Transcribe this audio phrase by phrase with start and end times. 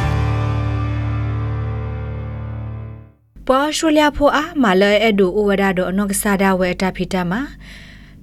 [3.47, 7.41] ပွာရှူလျာဖိုအားမလဲအဒူဩဝဒဒအနောကစားဒဝဲတာဖီတာမှာ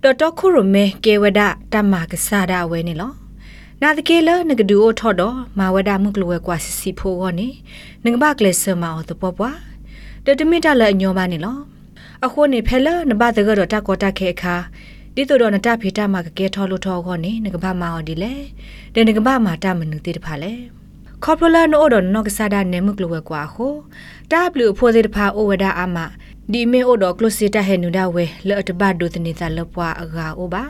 [0.03, 1.41] တော်တော်ခုရမဲကေဝဒ
[1.73, 3.13] တမကစားဒဝဲနေလော
[3.83, 7.49] နာတကေလနကဒူအိုထော်တော့မဝဒမှုကလဝဲကွာစီစီဖိုကောနေ
[8.05, 9.59] ငကဘကလေဆမအောတပေါ်ပွား
[10.25, 11.59] တတမီတလညောပါနေလော
[12.25, 14.57] အခုနေဖဲလနဘတကတော့တကောတခဲခါ
[15.17, 18.33] ဒီတို့တော့နတဖေတာမှာကကဲထော်လို့ထော်ကောနေငကဘမအော်ဒီလေ
[18.95, 20.53] တဲ့ငကဘမှာတမနုတိတဖာလေ
[21.25, 23.75] ခေါပလနိုဒနော့ကဆာဒနေမှုကလဝဲကွာဟို
[24.31, 25.99] တာဘလူဖိုစေတဖာအိုဝဒအာမ
[26.53, 30.65] ဒီမေအိုဒကလစီတာဟေနူဒါဝဲလော့တဘတ်ဒုတနေတာလပွားအဂါအိုဘာ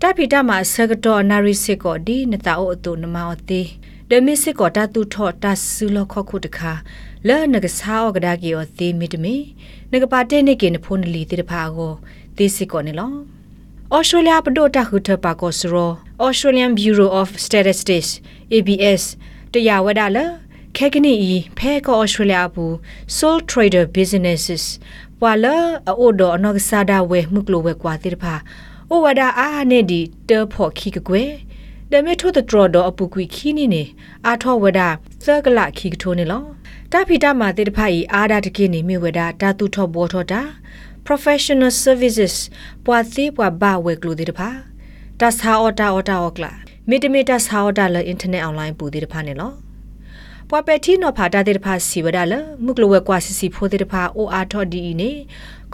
[0.00, 3.62] တာဖီတာမှာဆကတော်နာရီစစ်ကိုဒီနတာအိုအတူနမောတိ
[4.10, 6.72] ဒမစ်စစ်ကိုတာတူထော့တာဆူလခခုတခါ
[7.28, 9.34] လဲနကစားအောကဒါကီယောသေမီတမီ
[9.92, 11.92] နကပါတဲ့နေကေနဖုန်လီတိတဖာကို
[12.36, 13.37] သေစစ်ကိုနေလော
[13.96, 15.90] Australia ပဒိုတာခုထပါကောစရော
[16.26, 18.10] Australian Bureau of Statistics
[18.56, 19.02] ABS
[19.52, 20.18] တရားဝဒလ
[20.76, 22.72] ခဲကနီဤဖဲကော Australia ဘူး
[23.16, 24.64] Sole Trader Businesses
[25.22, 25.56] ဝါလာ
[25.88, 28.34] အိုဒအနောကဆာဒဝဲမှုကလိုဝဲကွာတိတဖာ
[28.90, 31.22] အိုဝဒအာနေဒီတေဖို့ခီကကွဲ
[31.90, 33.82] ဒမေထိုတထရဒအပူကွီခီနီနေ
[34.26, 34.80] အာထောဝဒ
[35.24, 36.44] သကလခီကထိုးနေလော
[36.92, 40.42] တာဖီတာမာတိတဖာဤအာဒတကိနေမြဝဒတာတူထောဘောထောတာ
[41.08, 42.34] professional services
[42.86, 44.48] ပွာသေးပွာဘာဝဲကလိုတိတဖာ
[45.20, 46.52] တဆာအော်တာအော်တာအော်ကလာ
[46.88, 49.52] မီတမီတာဆာအော်တာလအင်တာနက်အွန်လိုင်းပူတိတဖာနေလော
[50.48, 52.34] ပွာပက်တီနော်ဖာတာတေတဖာစီဝဒါလ
[52.64, 55.10] မုကလဝဲကွာစီစီဖိုတေတဖာအိုအာထော်ဒီနေ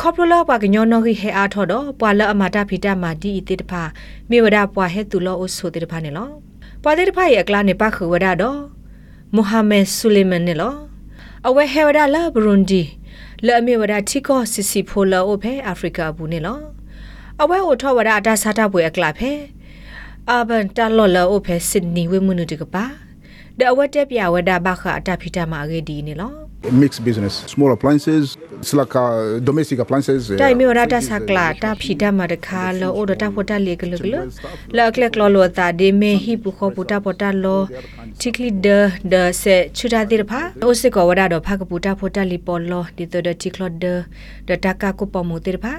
[0.00, 3.82] ခေါပလလပွာကညောနော်ဟိဟဲအာထော်တော့ပွာလအမတာဖီတာမာဒီတေတဖာ
[4.30, 6.28] မေဝဒါပွာဟဲတူလောအိုဆိုတေတဖာနေလော
[6.82, 8.60] ပွာတေတဖာရဲ့အကလာနေပါခဝဒါတော့
[9.34, 10.74] မိုဟာမက်ဆူလီမန်နေလော
[11.46, 12.82] အဝဲဟဲဝဒါလာဘရွန်ဒီ
[13.46, 16.60] လဲ့မေဝဒါတီကောစီစီဖိုလောအိုဖဲအာဖရိကဘူးနေလော
[17.42, 19.32] အဝဲဟိုထော်ဝဒါအတာစားတာပွေအကလာဖဲ
[20.30, 22.84] အာဘန်တာလော်လောအိုဖဲဆစ်နီဝဲမှုနုတကပါ
[23.58, 34.14] ဒအဝတ်တက်ပြဝဒဘခအတဖိတမှာအကြီးဒီနေလော mixed business small appliances it's like uh, domestic appliances တိုင်မျိုးရတာစကလာတာဖိတမှာတခါလောအိုဒတာဖတာလေကလကလ
[34.76, 37.60] လောက်ကလကလောလောတာဒီမေဟိပုခောပုတာဖတာလော
[38.20, 38.68] တိကလီဒ
[39.12, 43.84] ဒဆေချူတာတိရဖာအိုစကောဝဒါတော့ဖကပုတာဖတာလီပေါ်လောဒီတဒတိကလဒ
[44.48, 45.74] ဒတာကာကိုပမိုတိရဖာ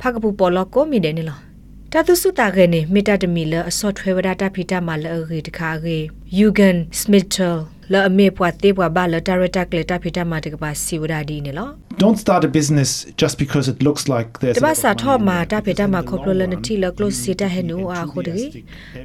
[0.00, 1.47] ဖကပုပေါ်လောကိုမီတယ်နေလော
[1.92, 5.98] တတုစုတာကနေမီတာတမီလအစော့ထွဲဝဒတာဖိတမှာလအဂေတခါဂေ
[6.38, 7.56] ယူဂန်စမစ်တယ်
[7.92, 11.68] လာအမေပွားတေးပွားဘာလတာရတာကလေတာဖိတမှာတကပါစီဝဒဒီနေလော
[12.02, 12.90] Don't start a business
[13.22, 15.20] just because it looks like there's တ a ဘာ lot of စာ money ထော in
[15.28, 15.46] မှာ it.
[15.52, 18.50] တာဖိတမှာခေါပလလနတီလကလုစီတာဟဲနူအာခိုတကြီး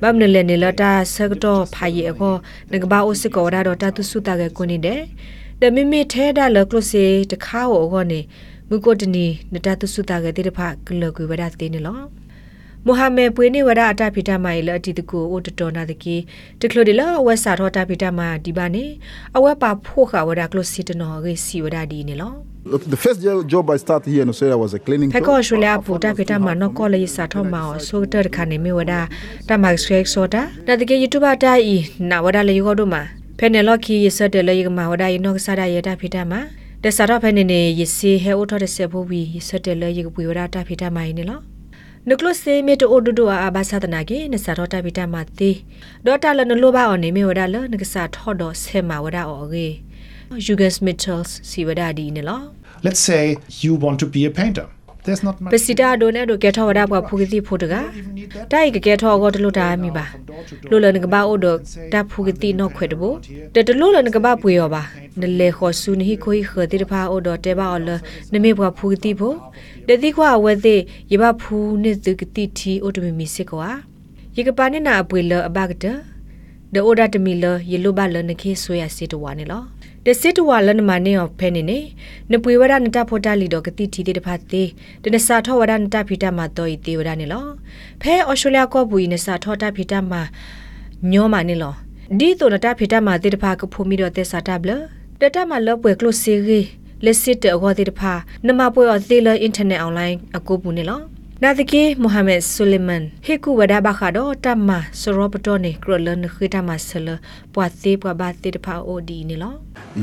[0.01, 2.33] ဘမ်နလေနေလတာဆကတော့ဖာရီအခေါ
[2.73, 5.01] ငကဘာအိုစကောဒါတော့တာတုစုတာကကိုနေတယ်
[5.61, 8.19] တမီမီထဲဒါလကလုစီတခါဟောခေါနေ
[8.69, 12.22] မုကိုတနီနတာတုစုတာကတိတဖကလကွေဝဒတေနေလော
[12.85, 16.16] မိုဟာမက်ပွေးနေဝဒအတာဖိတမိုင်လအတီတကူအိုတတော်နာတကီ
[16.61, 18.85] တကလိုဒီလအဝက်စာထောတာဖိတမဒီပါနေ
[19.38, 22.33] အဝက်ပါဖို့ခဝဒကလိုစီတနော်ရေစီဝဒဒီနေလော
[22.71, 25.27] Look, the first jo- job I started here in Australia was a cleaning ဖက် job.
[25.27, 28.94] ကောရှူလျာပူတာဖိတမနော်ကောလေးစာထောမှာဆိုတရခနေမီဝဒ
[29.50, 31.75] တမက်စရက်ဆိုတာနာတကီ YouTube တာဤ
[32.09, 33.01] နာဝဒလေယောဒုမှာ
[33.39, 36.33] ဖဲနယ်လော်ခီရစတဲ့လေယကမှာဝဒယနောကစားရတာဖိတမ
[36.83, 40.00] တဆာတော့ဖဲနေနေရစီဟဲအိုထော်တဲ့ဆေဖိုးဝီရစတဲ့လေယ
[42.09, 45.51] နေလောနုကလစေမေတိုအိုဒူဒူအာဘာသဒနာကေနစာတော့တပိတမတိ
[46.05, 49.67] ဒေါ်တာလနလိုဘာအော်နေမေဝဒါလနကစာထော်တော့ဆေမာဝဒါအော်ကေ
[50.45, 52.41] ယူဂက်စမစ်ချယ်စ်စီဝဒါဒီနေလော
[52.85, 53.23] Let's say
[53.63, 54.65] you want to be a painter.
[55.05, 55.51] There's not much.
[55.53, 57.75] ပစီတာဒိုနဲ့ဒိုကဲထော်ဝဒါပွားဖူကတိဖိုတက
[58.53, 60.05] တိုက်ကကဲထော်ကောတလို့တာမိပါ
[60.69, 61.47] လိုလနကဘာအိုဒ
[61.93, 63.03] တာဖူကတိနော်ခွေတဘ
[63.53, 64.83] တတလို့လနကဘာပွေရောပါ
[65.22, 67.90] နလေခောဆူနီကိုခတိတဖာအိုဒတဲဘာအော်လ
[68.34, 69.34] နမေပွားဖူကတိဖို
[69.88, 70.81] တတိခွာဝဲသေး
[71.12, 73.69] ရဘဖူနေသူကတိတီအိုတမီမီစစ်ကွာ
[74.38, 75.85] ယကပါနေနာအပွေလအဘကတ
[76.74, 79.63] ဒအိုဒတမီလယေလိုဘလနခေဆွေရစစ်တဝါနေလော
[80.06, 81.80] တစစ်တဝါလနမနေော်ဖဲနေနေ
[82.31, 84.69] နပွေဝဒနတဖောတလီတော့ကတိတီတေတဖတ်သေး
[85.03, 87.45] တနစာထောဝဒနတဖီတမတော့ဤတေဝဒနေလော
[88.01, 90.13] ဖဲအော်စတြေးလျကောဘူနစာထောတဖီတမ
[91.12, 91.74] ညောမနေလော
[92.19, 94.71] ဒီတော့နတဖီတမတေတဖကဖိုမီတော့တေစာတဘလ
[95.21, 96.60] တတမလောပွေကလုစီရီ
[97.06, 98.01] လက်စစ်တဲ့အောတေတဖ
[98.48, 101.01] နမပွေအော်သေးလအင်တာနက်အွန်လိုင်းအကူပူနေလော
[101.44, 104.69] နာတကေမိုဟာမက်ဆူလီမန်ဟေကူဝဒါဘခါတော့တမ
[105.00, 107.07] ဆရောပတော်နေကရလန်ခိတမဆလ
[107.54, 109.54] ပွာသေးပွာဘာတေတဖအိုဒီနေလော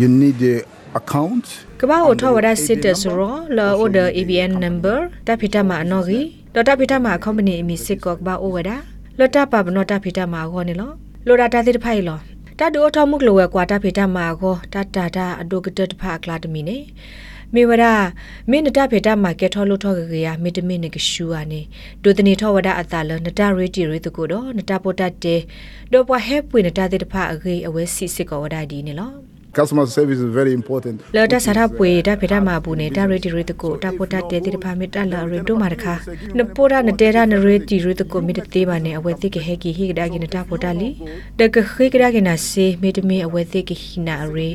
[0.00, 0.54] You need the
[1.00, 1.46] account.
[1.80, 8.76] ကဘာအိုထောဝဒစစ်တဆရောလာအိုဒါ ABN number တဖိတမအနော်ကြီးဒေါ်တဖိတမ company အမီစစ်ကောကဘာအိုဝဒါ
[9.18, 10.90] လော်တာပဘနောတဖိတမခေါနေလော
[11.26, 12.18] လော်ဒါတာတိတဖိုင်လော
[12.60, 16.78] တဒိုထောမှုကလောဝဲကွာတဖိတမခေါတတာတာအဒိုကတတဖာကလာတမီနေ
[17.54, 17.84] မေဝဒ
[18.50, 21.60] မင်းနတဖေတာမာကက်ထောလို့ထောကကရမေတမင်းနကရှူအနေ
[22.02, 25.36] ဒုတနေထောဝဒအတာလနတရေတီရေတကိုတော့နတပိုတတေ
[25.92, 29.12] ဒေါ်ပွားဟဲပွေနတတဲ့တဖအဂေအဝဲစီစစ်ကောဝဒဒီနေလော
[29.52, 30.96] Customer service is very important.
[31.16, 35.94] လော်တာစာရပွေတာဖေတာမာဘူးနေတာရေတီရေတကိုတာပိုတတေတဲ့တဖမေတလာရေတို့မာတခါ
[36.38, 40.88] နပိုရာနတေရာနရေတီရေတကိုမေတသေးပါနေအဝဲသိကဟဲကီဟိကဒါကီနတာပိုတလီ
[41.38, 44.48] တကခိကဒါကီနာစေမေတမင်းအဝဲသိကဟိနာရေ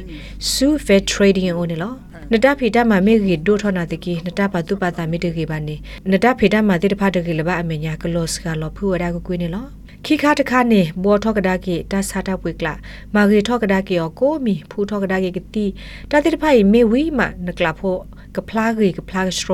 [0.52, 1.94] ဆူဖဲထရေဒင်းအိုနေလော
[2.32, 5.76] နတဖေတာမာမေဂီဒိုထောနာတကီနတပါတုပါတာမေတကေပါနေ
[6.12, 9.66] နတဖေတာမာတေတဖတကေလဘအမေညာကလော့စကလောဖူဝဒါကိုကွေးနေလော
[10.08, 12.74] ခိခါတခါနေဘောထောကဒါကေတဆာတာပွေကလာ
[13.16, 15.66] မာဂီထောကဒါကေယောကိုမီဖူထောကဒါကေကတိ
[16.12, 18.00] တာတိတဖိုင်မေဝီမနကလာဖို့
[18.36, 19.52] ကဖလာဂီကဖလာစထရ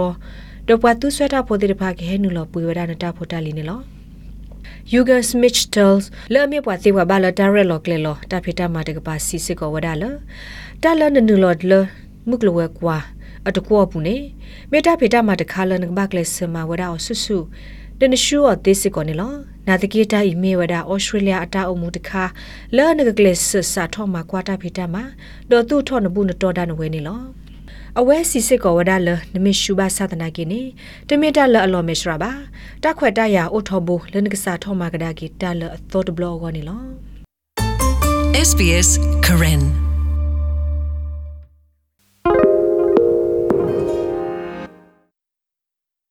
[0.68, 3.80] တော့ပွားသူဆွဲတာဖို့တိတဖာကေဟဲနူလောပွေဝဒါနတာဖို့တာလီနေလော
[4.94, 10.04] Yuga Smith tells လဲ့မြပွားသေးဝဘာလတာရက်လောကလေလောတာဖေတာမာတကပါစီစစ်ကောဝဒါလ
[10.84, 11.74] တာလနနူလောလ
[12.30, 12.98] မုကလဝဲကွာ
[13.48, 14.16] အတကောပူနေ
[14.72, 17.38] မေတာဖေတာမာတခါလနကဘကလေစမဝဒါဆူဆူ
[18.04, 19.34] တနရှူအသေးစစ်ကောနေလော
[19.68, 22.24] နာတကေတာအီမေဝဒါဩစတြေးလျအတာအုံမူတခါ
[22.76, 25.04] လဲနကကလေဆစာထောမှာကွာတာဖေတာမာ
[25.52, 27.22] ဒေါ်သူထောနဘူးနတော်ဒါနဝဲနေလော
[28.00, 30.62] အဝဲစီစစ်ကောဝဒါလနမရှူဘာသဒနာကိနေ
[31.08, 32.32] တမီတာလအလောမေရှရာဘာ
[32.84, 36.84] တခွက်တရအိုထောဘူလနကစာထောမှာကဒါကိတာလအသောတဘလောဂောနေလော
[38.48, 38.90] SBS
[39.26, 39.64] Karen